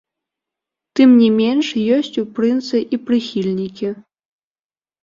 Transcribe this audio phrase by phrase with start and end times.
[0.99, 1.67] Тым не менш,
[1.99, 3.95] ёсць у прынца і прыхільнікі.